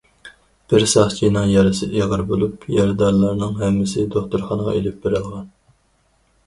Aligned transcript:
بىر 0.71 0.85
ساقچىنىڭ 0.93 1.45
يارىسى 1.51 1.89
ئېغىر 1.99 2.23
بولۇپ، 2.31 2.65
يارىدارلارنىڭ 2.79 3.55
ھەممىسى 3.63 4.09
دوختۇرخانىغا 4.19 4.77
ئېلىپ 4.81 5.01
بېرىلغان. 5.07 5.47